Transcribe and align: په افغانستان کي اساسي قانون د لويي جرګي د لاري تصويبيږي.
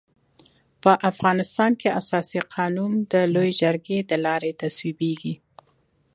په 0.83 0.91
افغانستان 1.11 1.71
کي 1.81 1.87
اساسي 2.01 2.39
قانون 2.55 2.91
د 3.11 3.13
لويي 3.33 3.53
جرګي 3.61 3.99
د 4.09 4.11
لاري 4.25 4.51
تصويبيږي. 4.61 5.33